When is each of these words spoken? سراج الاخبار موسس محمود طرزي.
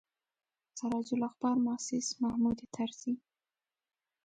سراج 0.77 1.07
الاخبار 1.13 1.55
موسس 1.65 2.07
محمود 2.21 2.59
طرزي. 2.75 3.13